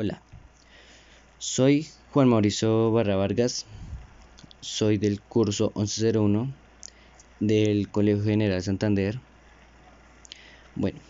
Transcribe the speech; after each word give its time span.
Hola, 0.00 0.22
soy 1.38 1.88
Juan 2.12 2.28
Mauricio 2.28 2.92
Barra 2.92 3.16
Vargas, 3.16 3.66
soy 4.60 4.96
del 4.96 5.20
curso 5.20 5.72
1101 5.74 6.54
del 7.40 7.88
Colegio 7.90 8.22
General 8.22 8.62
Santander. 8.62 9.18
Bueno, 10.76 11.00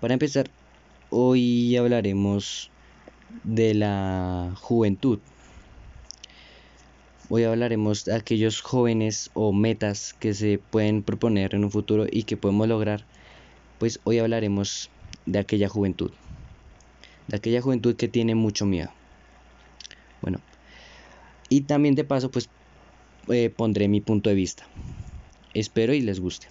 para 0.00 0.14
empezar, 0.14 0.50
hoy 1.10 1.76
hablaremos 1.76 2.72
de 3.44 3.74
la 3.74 4.56
juventud. 4.60 5.20
Hoy 7.28 7.44
hablaremos 7.44 8.06
de 8.06 8.16
aquellos 8.16 8.60
jóvenes 8.60 9.30
o 9.34 9.52
metas 9.52 10.14
que 10.14 10.34
se 10.34 10.58
pueden 10.58 11.04
proponer 11.04 11.54
en 11.54 11.62
un 11.62 11.70
futuro 11.70 12.06
y 12.10 12.24
que 12.24 12.36
podemos 12.36 12.66
lograr. 12.66 13.06
Pues 13.78 14.00
hoy 14.02 14.18
hablaremos 14.18 14.90
de 15.26 15.38
aquella 15.38 15.68
juventud 15.68 16.10
de 17.28 17.36
aquella 17.36 17.62
juventud 17.62 17.96
que 17.96 18.08
tiene 18.08 18.34
mucho 18.34 18.66
miedo. 18.66 18.90
Bueno, 20.20 20.40
y 21.48 21.62
también 21.62 21.94
de 21.94 22.04
paso 22.04 22.30
pues 22.30 22.48
eh, 23.28 23.50
pondré 23.54 23.88
mi 23.88 24.00
punto 24.00 24.30
de 24.30 24.36
vista. 24.36 24.66
Espero 25.54 25.94
y 25.94 26.00
les 26.00 26.20
guste. 26.20 26.48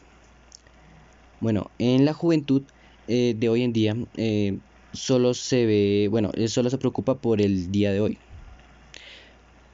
Bueno, 1.39 1.71
en 1.79 2.05
la 2.05 2.13
juventud 2.13 2.63
eh, 3.07 3.35
de 3.37 3.49
hoy 3.49 3.63
en 3.63 3.73
día 3.73 3.95
eh, 4.15 4.59
solo 4.93 5.33
se 5.33 5.65
ve, 5.65 6.07
bueno, 6.09 6.31
solo 6.47 6.69
se 6.69 6.77
preocupa 6.77 7.15
por 7.15 7.41
el 7.41 7.71
día 7.71 7.91
de 7.91 7.99
hoy. 7.99 8.17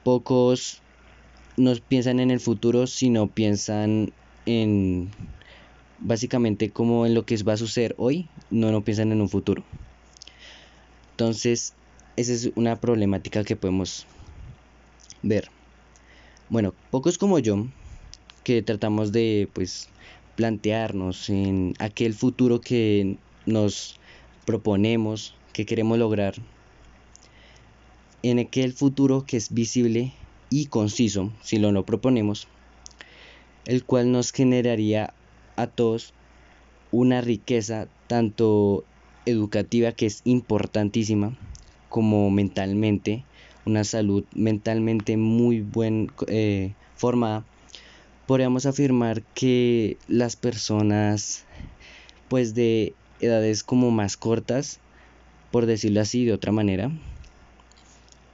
Pocos 0.02 0.80
no 1.56 1.74
piensan 1.88 2.20
en 2.20 2.30
el 2.30 2.40
futuro, 2.40 2.86
sino 2.86 3.26
piensan 3.26 4.12
en 4.46 5.10
básicamente 5.98 6.70
como 6.70 7.06
en 7.06 7.14
lo 7.14 7.26
que 7.26 7.36
va 7.42 7.54
a 7.54 7.56
suceder 7.56 7.94
hoy, 7.98 8.28
no, 8.50 8.72
no 8.72 8.82
piensan 8.84 9.12
en 9.12 9.20
un 9.20 9.28
futuro. 9.28 9.64
Entonces, 11.18 11.74
esa 12.14 12.32
es 12.32 12.52
una 12.54 12.80
problemática 12.80 13.42
que 13.42 13.56
podemos 13.56 14.06
ver. 15.20 15.50
Bueno, 16.48 16.74
pocos 16.92 17.18
como 17.18 17.40
yo, 17.40 17.66
que 18.44 18.62
tratamos 18.62 19.10
de 19.10 19.48
pues 19.52 19.88
plantearnos 20.36 21.28
en 21.28 21.74
aquel 21.80 22.14
futuro 22.14 22.60
que 22.60 23.16
nos 23.46 23.98
proponemos, 24.46 25.34
que 25.52 25.66
queremos 25.66 25.98
lograr, 25.98 26.36
en 28.22 28.38
aquel 28.38 28.72
futuro 28.72 29.24
que 29.26 29.38
es 29.38 29.52
visible 29.52 30.12
y 30.50 30.66
conciso, 30.66 31.32
si 31.42 31.58
lo 31.58 31.72
no 31.72 31.84
proponemos, 31.84 32.46
el 33.64 33.84
cual 33.84 34.12
nos 34.12 34.30
generaría 34.30 35.12
a 35.56 35.66
todos 35.66 36.14
una 36.92 37.22
riqueza 37.22 37.88
tanto 38.06 38.84
educativa 39.28 39.92
que 39.92 40.06
es 40.06 40.22
importantísima, 40.24 41.36
como 41.88 42.30
mentalmente, 42.30 43.24
una 43.66 43.84
salud 43.84 44.24
mentalmente 44.34 45.16
muy 45.16 45.60
bien 45.60 46.10
eh, 46.26 46.74
formada, 46.94 47.44
podríamos 48.26 48.66
afirmar 48.66 49.22
que 49.34 49.98
las 50.08 50.36
personas 50.36 51.44
pues 52.28 52.54
de 52.54 52.94
edades 53.20 53.62
como 53.62 53.90
más 53.90 54.16
cortas, 54.16 54.80
por 55.50 55.66
decirlo 55.66 56.00
así 56.00 56.24
de 56.24 56.32
otra 56.32 56.52
manera, 56.52 56.90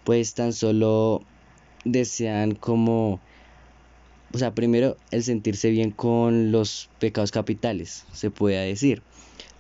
pues 0.05 0.35
tan 0.35 0.53
solo 0.53 1.23
desean 1.85 2.55
como, 2.55 3.21
o 4.33 4.39
sea, 4.39 4.55
primero 4.55 4.97
el 5.11 5.23
sentirse 5.23 5.71
bien 5.71 5.91
con 5.91 6.53
los 6.53 6.91
pecados 6.99 7.31
capitales, 7.31 8.05
se 8.13 8.31
puede 8.31 8.67
decir 8.67 9.03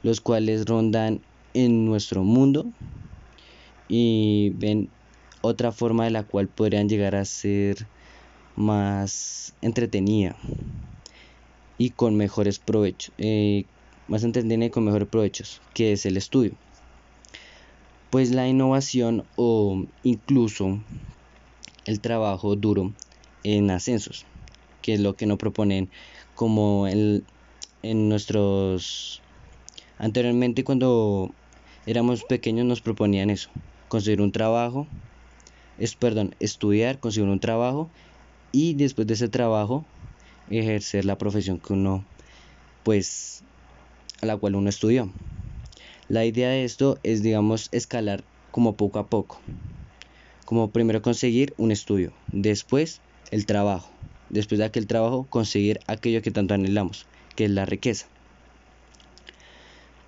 los 0.04 0.20
cuales 0.20 0.66
rondan 0.66 1.22
en 1.54 1.86
nuestro 1.86 2.22
mundo 2.22 2.66
y 3.88 4.50
ven 4.50 4.90
otra 5.40 5.72
forma 5.72 6.04
de 6.04 6.10
la 6.10 6.22
cual 6.24 6.46
podrían 6.46 6.88
llegar 6.88 7.16
a 7.16 7.24
ser 7.24 7.88
más 8.54 9.54
entretenida 9.62 10.36
y 11.78 11.90
con 11.90 12.16
mejores 12.16 12.58
provechos, 12.58 13.12
eh, 13.18 13.64
más 14.06 14.24
entretenida 14.24 14.66
y 14.66 14.70
con 14.70 14.84
mejores 14.84 15.08
provechos, 15.08 15.62
que 15.72 15.92
es 15.92 16.04
el 16.04 16.18
estudio. 16.18 16.52
Pues 18.10 18.30
la 18.30 18.46
innovación 18.46 19.24
o 19.36 19.86
incluso 20.02 20.80
el 21.86 22.00
trabajo 22.00 22.56
duro 22.56 22.92
en 23.42 23.70
ascensos, 23.70 24.26
que 24.82 24.92
es 24.92 25.00
lo 25.00 25.16
que 25.16 25.26
nos 25.26 25.38
proponen 25.38 25.88
como 26.34 26.86
en 26.88 27.24
nuestros 27.82 29.22
Anteriormente 29.98 30.64
cuando 30.64 31.30
éramos 31.86 32.24
pequeños 32.24 32.66
nos 32.66 32.80
proponían 32.80 33.30
eso, 33.30 33.50
conseguir 33.88 34.20
un 34.20 34.32
trabajo, 34.32 34.86
es, 35.78 35.94
perdón, 35.94 36.34
estudiar, 36.40 36.98
conseguir 36.98 37.28
un 37.28 37.40
trabajo 37.40 37.90
y 38.52 38.74
después 38.74 39.06
de 39.06 39.14
ese 39.14 39.28
trabajo 39.28 39.84
ejercer 40.50 41.04
la 41.04 41.18
profesión 41.18 41.58
que 41.58 41.72
uno, 41.72 42.04
pues, 42.82 43.44
a 44.20 44.26
la 44.26 44.36
cual 44.36 44.56
uno 44.56 44.68
estudió. 44.68 45.10
La 46.08 46.24
idea 46.24 46.50
de 46.50 46.64
esto 46.64 46.98
es, 47.02 47.22
digamos, 47.22 47.68
escalar 47.72 48.24
como 48.50 48.76
poco 48.76 48.98
a 48.98 49.06
poco. 49.06 49.40
Como 50.44 50.70
primero 50.70 51.02
conseguir 51.02 51.54
un 51.56 51.70
estudio, 51.70 52.12
después 52.30 53.00
el 53.30 53.46
trabajo, 53.46 53.90
después 54.28 54.58
de 54.58 54.66
aquel 54.66 54.86
trabajo 54.86 55.26
conseguir 55.30 55.80
aquello 55.86 56.20
que 56.20 56.30
tanto 56.30 56.54
anhelamos, 56.54 57.06
que 57.36 57.46
es 57.46 57.50
la 57.50 57.64
riqueza. 57.64 58.06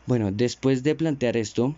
Bueno, 0.07 0.31
después 0.33 0.83
de 0.83 0.95
plantear 0.95 1.37
esto, 1.37 1.75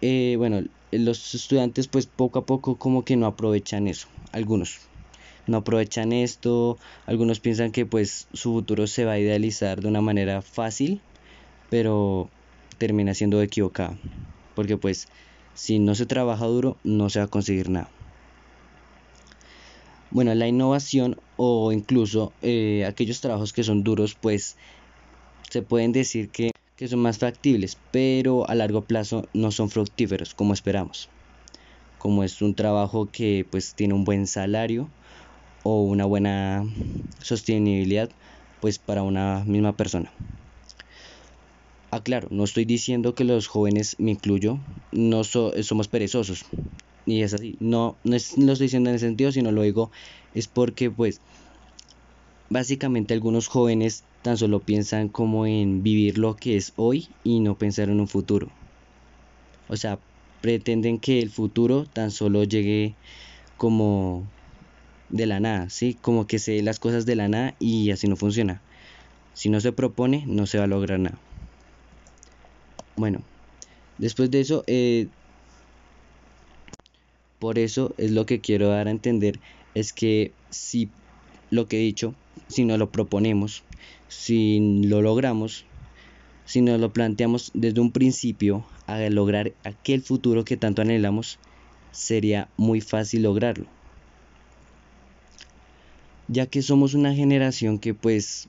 eh, 0.00 0.34
bueno, 0.36 0.62
los 0.92 1.34
estudiantes 1.34 1.88
pues 1.88 2.06
poco 2.06 2.40
a 2.40 2.46
poco 2.46 2.76
como 2.76 3.04
que 3.04 3.16
no 3.16 3.26
aprovechan 3.26 3.88
eso, 3.88 4.08
algunos 4.32 4.80
no 5.46 5.58
aprovechan 5.58 6.12
esto, 6.12 6.78
algunos 7.06 7.40
piensan 7.40 7.72
que 7.72 7.86
pues 7.86 8.28
su 8.32 8.52
futuro 8.52 8.86
se 8.86 9.04
va 9.04 9.12
a 9.12 9.18
idealizar 9.18 9.80
de 9.80 9.88
una 9.88 10.00
manera 10.00 10.42
fácil, 10.42 11.00
pero 11.70 12.30
termina 12.78 13.14
siendo 13.14 13.42
equivocado, 13.42 13.96
porque 14.54 14.76
pues 14.76 15.08
si 15.54 15.78
no 15.78 15.94
se 15.94 16.06
trabaja 16.06 16.46
duro 16.46 16.76
no 16.82 17.10
se 17.10 17.18
va 17.20 17.26
a 17.26 17.28
conseguir 17.28 17.68
nada. 17.70 17.90
Bueno, 20.10 20.34
la 20.34 20.46
innovación 20.46 21.16
o 21.36 21.72
incluso 21.72 22.32
eh, 22.40 22.84
aquellos 22.86 23.20
trabajos 23.20 23.52
que 23.52 23.64
son 23.64 23.82
duros 23.82 24.14
pues 24.14 24.56
se 25.50 25.62
pueden 25.62 25.92
decir 25.92 26.30
que 26.30 26.52
que 26.76 26.88
son 26.88 27.00
más 27.00 27.18
factibles, 27.18 27.78
pero 27.90 28.48
a 28.48 28.54
largo 28.54 28.84
plazo 28.84 29.28
no 29.32 29.50
son 29.50 29.70
fructíferos 29.70 30.34
como 30.34 30.54
esperamos. 30.54 31.08
Como 31.98 32.24
es 32.24 32.42
un 32.42 32.54
trabajo 32.54 33.06
que 33.10 33.46
pues 33.50 33.74
tiene 33.74 33.94
un 33.94 34.04
buen 34.04 34.26
salario 34.26 34.90
o 35.62 35.82
una 35.82 36.04
buena 36.04 36.64
sostenibilidad 37.22 38.10
pues 38.60 38.78
para 38.78 39.02
una 39.02 39.44
misma 39.46 39.76
persona. 39.76 40.12
Aclaro, 41.90 42.28
no 42.30 42.44
estoy 42.44 42.64
diciendo 42.64 43.14
que 43.14 43.24
los 43.24 43.46
jóvenes, 43.46 43.96
me 43.98 44.10
incluyo, 44.10 44.58
no 44.90 45.22
somos 45.22 45.88
perezosos. 45.88 46.44
Y 47.06 47.22
es 47.22 47.34
así. 47.34 47.56
No, 47.60 47.96
no, 48.02 48.16
es, 48.16 48.36
lo 48.36 48.52
estoy 48.52 48.66
diciendo 48.66 48.90
en 48.90 48.96
ese 48.96 49.06
sentido, 49.06 49.30
sino 49.30 49.52
lo 49.52 49.62
digo 49.62 49.90
es 50.34 50.48
porque 50.48 50.90
pues 50.90 51.20
básicamente 52.50 53.14
algunos 53.14 53.46
jóvenes 53.46 54.02
tan 54.24 54.38
solo 54.38 54.60
piensan 54.60 55.08
como 55.08 55.44
en 55.44 55.82
vivir 55.82 56.16
lo 56.16 56.34
que 56.34 56.56
es 56.56 56.72
hoy 56.76 57.10
y 57.24 57.40
no 57.40 57.58
pensar 57.58 57.90
en 57.90 58.00
un 58.00 58.08
futuro. 58.08 58.48
O 59.68 59.76
sea, 59.76 59.98
pretenden 60.40 60.98
que 60.98 61.20
el 61.20 61.28
futuro 61.28 61.84
tan 61.84 62.10
solo 62.10 62.42
llegue 62.42 62.94
como 63.58 64.24
de 65.10 65.26
la 65.26 65.40
nada, 65.40 65.68
¿sí? 65.68 65.98
Como 66.00 66.26
que 66.26 66.38
se 66.38 66.62
las 66.62 66.78
cosas 66.78 67.04
de 67.04 67.16
la 67.16 67.28
nada 67.28 67.54
y 67.60 67.90
así 67.90 68.08
no 68.08 68.16
funciona. 68.16 68.62
Si 69.34 69.50
no 69.50 69.60
se 69.60 69.72
propone, 69.72 70.24
no 70.26 70.46
se 70.46 70.56
va 70.56 70.64
a 70.64 70.68
lograr 70.68 71.00
nada. 71.00 71.18
Bueno, 72.96 73.20
después 73.98 74.30
de 74.30 74.40
eso, 74.40 74.64
eh, 74.66 75.06
por 77.40 77.58
eso 77.58 77.92
es 77.98 78.10
lo 78.10 78.24
que 78.24 78.40
quiero 78.40 78.68
dar 78.68 78.88
a 78.88 78.90
entender, 78.90 79.38
es 79.74 79.92
que 79.92 80.32
si 80.48 80.88
lo 81.50 81.68
que 81.68 81.76
he 81.76 81.80
dicho, 81.80 82.14
si 82.48 82.64
no 82.64 82.78
lo 82.78 82.88
proponemos, 82.88 83.62
si 84.08 84.82
lo 84.84 85.02
logramos, 85.02 85.64
si 86.44 86.60
nos 86.60 86.80
lo 86.80 86.92
planteamos 86.92 87.50
desde 87.54 87.80
un 87.80 87.90
principio 87.90 88.64
a 88.86 88.98
lograr 89.10 89.52
aquel 89.64 90.02
futuro 90.02 90.44
que 90.44 90.56
tanto 90.56 90.82
anhelamos, 90.82 91.38
sería 91.90 92.48
muy 92.56 92.80
fácil 92.80 93.22
lograrlo. 93.22 93.66
Ya 96.28 96.46
que 96.46 96.62
somos 96.62 96.94
una 96.94 97.14
generación 97.14 97.78
que 97.78 97.94
pues 97.94 98.48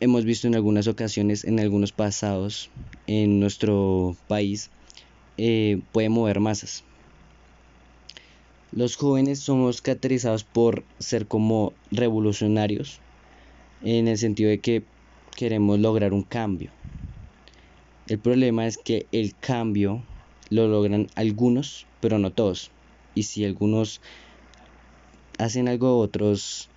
hemos 0.00 0.24
visto 0.24 0.46
en 0.46 0.54
algunas 0.54 0.86
ocasiones, 0.86 1.44
en 1.44 1.60
algunos 1.60 1.92
pasados 1.92 2.70
en 3.06 3.40
nuestro 3.40 4.16
país, 4.28 4.70
eh, 5.36 5.80
puede 5.92 6.08
mover 6.08 6.40
masas. 6.40 6.84
Los 8.72 8.96
jóvenes 8.96 9.40
somos 9.40 9.82
caracterizados 9.82 10.44
por 10.44 10.84
ser 10.98 11.26
como 11.26 11.72
revolucionarios, 11.90 13.00
en 13.82 14.08
el 14.08 14.18
sentido 14.18 14.50
de 14.50 14.60
que 14.60 14.82
queremos 15.36 15.78
lograr 15.78 16.12
un 16.12 16.22
cambio. 16.22 16.70
El 18.08 18.18
problema 18.18 18.66
es 18.66 18.76
que 18.76 19.06
el 19.12 19.34
cambio, 19.36 20.02
lo 20.50 20.66
logran 20.66 21.08
algunos, 21.14 21.86
pero 22.00 22.18
no 22.18 22.32
todos. 22.32 22.70
Y 23.14 23.22
si 23.22 23.44
algunos 23.44 24.00
hacen 25.38 25.68
algo, 25.68 25.98
otros, 25.98 26.68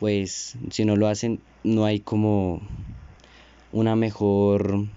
pues 0.00 0.56
si 0.70 0.84
no 0.84 0.96
lo 0.96 1.06
hacen, 1.06 1.40
no 1.62 1.84
hay 1.84 2.00
como 2.00 2.60
una 3.72 3.96
mejor 3.96 4.88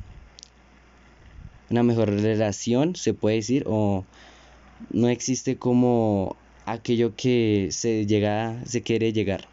una 1.69 1.83
mejor 1.83 2.09
relación, 2.09 2.95
se 2.95 3.13
puede 3.13 3.37
decir, 3.37 3.63
o 3.67 4.05
no 4.91 5.09
existe 5.09 5.57
como 5.57 6.35
aquello 6.65 7.15
que 7.15 7.69
se 7.71 8.05
llega, 8.05 8.63
se 8.65 8.81
quiere 8.81 9.13
llegar, 9.13 9.47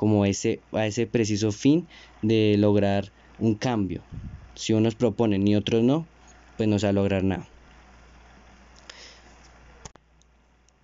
como 0.00 0.24
ese, 0.24 0.60
a 0.72 0.86
ese 0.86 1.06
preciso 1.06 1.52
fin 1.52 1.86
de 2.22 2.56
lograr 2.56 3.12
un 3.38 3.54
cambio. 3.54 4.00
Si 4.54 4.72
unos 4.72 4.94
proponen 4.94 5.46
y 5.46 5.56
otros 5.56 5.82
no, 5.82 6.06
pues 6.56 6.70
no 6.70 6.78
se 6.78 6.86
va 6.86 6.88
a 6.88 6.94
lograr 6.94 7.22
nada. 7.22 7.46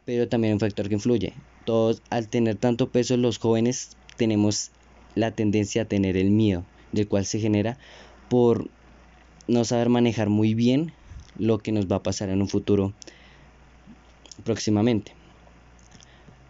Pero 0.05 0.29
también 0.29 0.53
un 0.53 0.61
factor 0.61 0.89
que 0.89 0.97
influye. 0.97 1.33
Todos, 1.65 2.03
al 2.11 2.29
tener 2.29 2.57
tanto 2.57 2.91
peso, 2.91 3.17
los 3.17 3.39
jóvenes 3.39 3.97
tenemos 4.19 4.71
la 5.15 5.31
tendencia 5.31 5.81
a 5.81 5.87
tener 5.87 6.19
el 6.19 6.31
miedo, 6.31 6.67
del 6.93 7.09
cual 7.09 7.25
se 7.25 7.41
genera 7.41 7.79
por 8.29 8.69
no 9.49 9.65
saber 9.65 9.89
manejar 9.89 10.29
muy 10.29 10.53
bien 10.53 10.93
lo 11.39 11.57
que 11.57 11.73
nos 11.73 11.87
va 11.87 11.97
a 11.97 12.03
pasar 12.03 12.29
en 12.29 12.43
un 12.43 12.49
futuro 12.51 12.93
próximamente. 14.45 15.15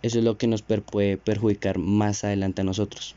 Eso 0.02 0.18
es 0.18 0.24
lo 0.24 0.38
que 0.38 0.46
nos 0.46 0.62
puede 0.62 1.16
perjudicar 1.16 1.78
más 1.78 2.24
adelante 2.24 2.60
a 2.60 2.64
nosotros. 2.64 3.14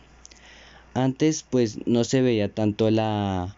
Antes 0.94 1.46
pues 1.50 1.86
no 1.86 2.04
se 2.04 2.22
veía 2.22 2.54
tanto 2.54 2.90
la, 2.90 3.56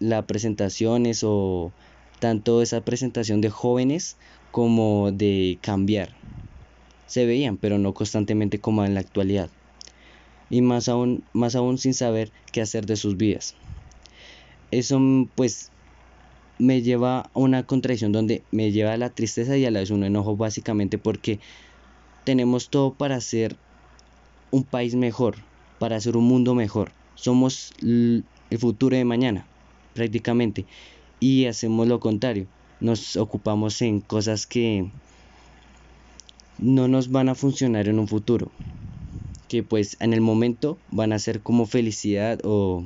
la 0.00 0.26
presentaciones 0.26 1.22
o 1.24 1.72
tanto 2.18 2.62
esa 2.62 2.82
presentación 2.82 3.40
de 3.40 3.50
jóvenes 3.50 4.16
como 4.50 5.10
de 5.12 5.58
cambiar. 5.60 6.10
Se 7.06 7.26
veían, 7.26 7.56
pero 7.56 7.78
no 7.78 7.94
constantemente 7.94 8.60
como 8.60 8.84
en 8.84 8.94
la 8.94 9.00
actualidad. 9.00 9.50
Y 10.50 10.60
más 10.62 10.88
aún, 10.88 11.24
más 11.32 11.54
aún 11.54 11.78
sin 11.78 11.94
saber 11.94 12.30
qué 12.52 12.60
hacer 12.60 12.86
de 12.86 12.96
sus 12.96 13.16
vidas 13.16 13.54
eso 14.78 15.00
pues 15.34 15.70
me 16.58 16.82
lleva 16.82 17.20
a 17.20 17.30
una 17.34 17.64
contradicción 17.64 18.12
donde 18.12 18.42
me 18.50 18.72
lleva 18.72 18.92
a 18.92 18.96
la 18.96 19.10
tristeza 19.10 19.56
y 19.56 19.64
a 19.64 19.70
la 19.70 19.80
vez 19.80 19.90
un 19.90 20.04
enojo 20.04 20.36
básicamente 20.36 20.98
porque 20.98 21.40
tenemos 22.24 22.70
todo 22.70 22.94
para 22.94 23.16
hacer 23.16 23.56
un 24.50 24.64
país 24.64 24.94
mejor, 24.94 25.36
para 25.78 25.96
hacer 25.96 26.16
un 26.16 26.24
mundo 26.24 26.54
mejor. 26.54 26.92
Somos 27.14 27.72
el 27.80 28.24
futuro 28.58 28.96
de 28.96 29.04
mañana, 29.04 29.46
prácticamente. 29.94 30.66
Y 31.20 31.46
hacemos 31.46 31.86
lo 31.86 32.00
contrario. 32.00 32.46
Nos 32.80 33.16
ocupamos 33.16 33.80
en 33.82 34.00
cosas 34.00 34.46
que 34.46 34.90
no 36.58 36.88
nos 36.88 37.10
van 37.10 37.28
a 37.28 37.34
funcionar 37.34 37.88
en 37.88 37.98
un 37.98 38.08
futuro. 38.08 38.50
Que 39.48 39.62
pues 39.62 39.96
en 40.00 40.12
el 40.12 40.20
momento 40.20 40.78
van 40.90 41.12
a 41.12 41.18
ser 41.18 41.40
como 41.40 41.66
felicidad 41.66 42.40
o 42.44 42.84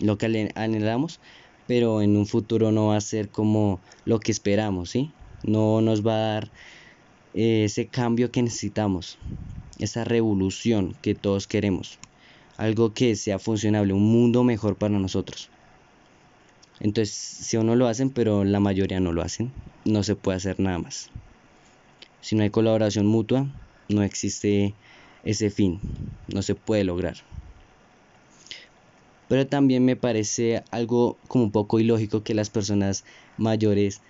lo 0.00 0.18
que 0.18 0.50
anhelamos, 0.54 1.20
pero 1.66 2.02
en 2.02 2.16
un 2.16 2.26
futuro 2.26 2.72
no 2.72 2.88
va 2.88 2.96
a 2.96 3.00
ser 3.00 3.28
como 3.28 3.80
lo 4.04 4.20
que 4.20 4.32
esperamos, 4.32 4.90
¿sí? 4.90 5.10
No 5.42 5.80
nos 5.80 6.06
va 6.06 6.14
a 6.14 6.32
dar 6.34 6.50
ese 7.34 7.88
cambio 7.88 8.30
que 8.30 8.42
necesitamos, 8.42 9.18
esa 9.78 10.04
revolución 10.04 10.94
que 11.02 11.14
todos 11.14 11.46
queremos, 11.46 11.98
algo 12.56 12.94
que 12.94 13.16
sea 13.16 13.38
funcionable, 13.38 13.92
un 13.92 14.10
mundo 14.10 14.44
mejor 14.44 14.76
para 14.76 14.98
nosotros. 14.98 15.50
Entonces, 16.80 17.14
si 17.14 17.56
uno 17.56 17.76
lo 17.76 17.86
hacen, 17.86 18.10
pero 18.10 18.44
la 18.44 18.60
mayoría 18.60 19.00
no 19.00 19.12
lo 19.12 19.22
hacen, 19.22 19.52
no 19.84 20.02
se 20.02 20.14
puede 20.14 20.36
hacer 20.36 20.60
nada 20.60 20.78
más. 20.78 21.10
Si 22.20 22.36
no 22.36 22.42
hay 22.42 22.50
colaboración 22.50 23.06
mutua, 23.06 23.46
no 23.88 24.02
existe 24.02 24.74
ese 25.24 25.50
fin, 25.50 25.80
no 26.28 26.42
se 26.42 26.54
puede 26.54 26.84
lograr 26.84 27.16
pero 29.28 29.46
también 29.46 29.84
me 29.84 29.94
parece 29.94 30.64
algo 30.70 31.18
como 31.28 31.44
un 31.44 31.52
poco 31.52 31.78
ilógico 31.78 32.22
que 32.22 32.34
las 32.34 32.50
personas 32.50 33.04
mayores 33.36 34.00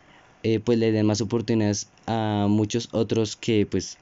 eh, 0.42 0.60
pues 0.60 0.78
le 0.78 0.92
den 0.92 1.06
más 1.06 1.20
oportunidades 1.20 1.88
a 2.06 2.46
muchos 2.48 2.88
otros 2.92 3.36
que 3.36 3.66
pues 3.66 3.98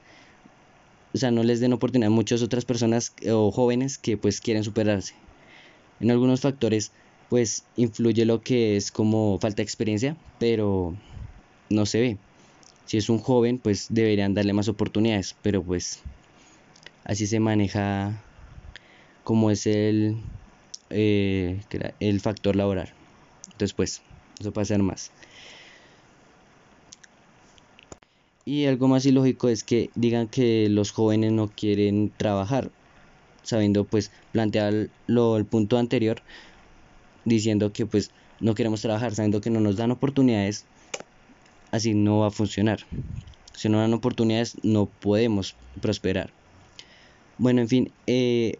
o 1.13 1.17
sea 1.17 1.31
no 1.31 1.43
les 1.43 1.59
den 1.59 1.73
oportunidad 1.73 2.11
a 2.11 2.15
muchas 2.15 2.41
otras 2.41 2.65
personas 2.65 3.13
eh, 3.21 3.31
o 3.31 3.51
jóvenes 3.51 3.97
que 3.97 4.17
pues 4.17 4.41
quieren 4.41 4.63
superarse 4.63 5.13
en 5.99 6.11
algunos 6.11 6.41
factores 6.41 6.91
pues 7.29 7.63
influye 7.75 8.25
lo 8.25 8.41
que 8.41 8.77
es 8.77 8.91
como 8.91 9.39
falta 9.39 9.57
de 9.57 9.63
experiencia 9.63 10.15
pero 10.39 10.95
no 11.69 11.85
se 11.85 12.01
ve 12.01 12.17
si 12.85 12.97
es 12.97 13.09
un 13.09 13.19
joven 13.19 13.59
pues 13.59 13.87
deberían 13.89 14.33
darle 14.33 14.53
más 14.53 14.67
oportunidades 14.67 15.35
pero 15.41 15.63
pues 15.63 16.01
así 17.03 17.27
se 17.27 17.39
maneja 17.39 18.23
como 19.23 19.51
es 19.51 19.67
el 19.67 20.17
eh, 20.89 21.61
el 21.99 22.21
factor 22.21 22.55
laboral. 22.55 22.93
Después, 23.57 24.01
eso 24.39 24.51
puede 24.53 24.65
ser 24.65 24.81
más. 24.81 25.11
Y 28.47 28.65
algo 28.65 28.87
más 28.87 29.05
ilógico 29.05 29.49
es 29.49 29.65
que 29.65 29.89
digan 29.95 30.29
que 30.29 30.69
los 30.69 30.91
jóvenes 30.91 31.33
no 31.33 31.49
quieren 31.49 32.13
trabajar, 32.15 32.71
sabiendo 33.43 33.83
pues 33.83 34.09
plantear 34.31 34.87
lo, 35.05 35.35
el 35.35 35.43
punto 35.43 35.77
anterior, 35.77 36.21
diciendo 37.25 37.73
que 37.73 37.85
pues 37.85 38.09
no 38.39 38.55
queremos 38.55 38.81
trabajar, 38.81 39.13
sabiendo 39.13 39.41
que 39.41 39.49
no 39.49 39.59
nos 39.59 39.75
dan 39.75 39.91
oportunidades, 39.91 40.63
así 41.73 41.93
no 41.93 42.19
va 42.19 42.27
a 42.27 42.31
funcionar. 42.31 42.79
Si 43.53 43.67
no 43.67 43.79
dan 43.79 43.93
oportunidades 43.93 44.55
no 44.63 44.85
podemos 44.85 45.53
prosperar. 45.81 46.29
Bueno, 47.39 47.59
en 47.59 47.67
fin, 47.67 47.91
eh, 48.07 48.59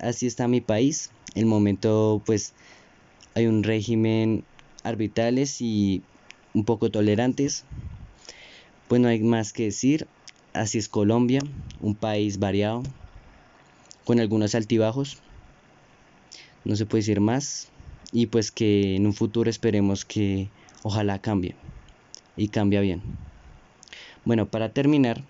así 0.00 0.26
está 0.26 0.48
mi 0.48 0.62
país 0.62 1.10
el 1.34 1.44
momento 1.44 2.22
pues 2.24 2.54
hay 3.34 3.46
un 3.46 3.62
régimen 3.62 4.42
arbitrales 4.84 5.60
y 5.60 6.00
un 6.54 6.64
poco 6.64 6.90
tolerantes. 6.90 7.66
Pues 8.88 9.00
no 9.00 9.08
hay 9.08 9.20
más 9.20 9.52
que 9.52 9.64
decir, 9.64 10.06
así 10.52 10.78
es 10.78 10.88
Colombia, 10.88 11.40
un 11.80 11.96
país 11.96 12.38
variado, 12.38 12.82
con 14.04 14.20
algunos 14.20 14.54
altibajos, 14.54 15.18
no 16.64 16.76
se 16.76 16.86
puede 16.86 17.00
decir 17.00 17.20
más, 17.20 17.68
y 18.12 18.26
pues 18.26 18.52
que 18.52 18.94
en 18.94 19.06
un 19.06 19.14
futuro 19.14 19.50
esperemos 19.50 20.04
que 20.04 20.48
ojalá 20.82 21.20
cambie 21.20 21.56
y 22.36 22.48
cambie 22.48 22.80
bien. 22.80 23.02
Bueno, 24.24 24.46
para 24.46 24.70
terminar, 24.70 25.22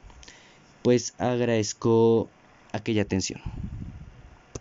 pues 0.83 1.15
agradezco 1.19 2.29
aquella 2.73 3.03
atención. 3.03 3.41